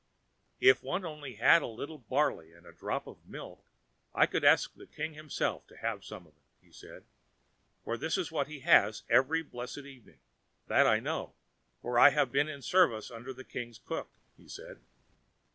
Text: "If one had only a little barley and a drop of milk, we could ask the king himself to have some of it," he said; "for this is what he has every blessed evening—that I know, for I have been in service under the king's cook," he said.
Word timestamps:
"If 0.59 0.81
one 0.81 1.03
had 1.03 1.05
only 1.07 1.37
a 1.39 1.59
little 1.67 1.99
barley 1.99 2.51
and 2.53 2.65
a 2.65 2.71
drop 2.73 3.05
of 3.05 3.23
milk, 3.23 3.63
we 4.19 4.25
could 4.25 4.43
ask 4.43 4.73
the 4.73 4.87
king 4.87 5.13
himself 5.13 5.67
to 5.67 5.77
have 5.77 6.03
some 6.03 6.25
of 6.25 6.33
it," 6.35 6.41
he 6.59 6.71
said; 6.71 7.03
"for 7.83 7.97
this 7.99 8.17
is 8.17 8.31
what 8.31 8.47
he 8.47 8.61
has 8.61 9.03
every 9.11 9.43
blessed 9.43 9.77
evening—that 9.85 10.87
I 10.87 10.99
know, 10.99 11.35
for 11.83 11.99
I 11.99 12.09
have 12.09 12.31
been 12.31 12.49
in 12.49 12.63
service 12.63 13.11
under 13.11 13.31
the 13.31 13.43
king's 13.43 13.77
cook," 13.77 14.09
he 14.35 14.47
said. 14.47 14.79